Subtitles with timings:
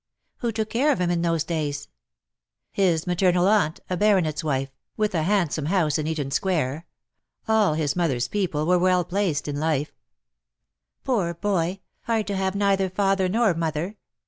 [0.43, 1.85] '^ AYho took care of him in those days
[2.75, 5.21] V ^' His maternal aunt— a baronct^s wife, with a 10 THE DAYS THAT ARE
[5.21, 5.37] NO MORE.
[5.37, 6.85] handsome house in Eaton Square.
[7.47, 9.93] All his mo therms people were well placed in life.^' ^'
[11.03, 11.81] Poor boy!
[12.05, 13.95] hard to have neither father nor mother.